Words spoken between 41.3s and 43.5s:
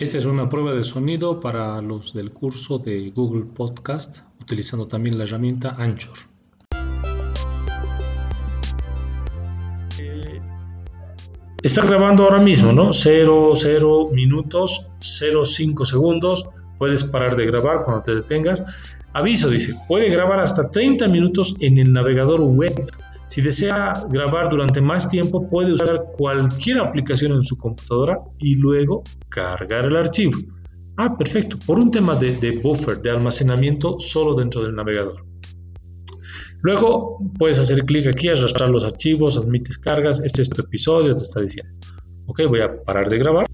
diciendo. Ok, voy a parar de grabar.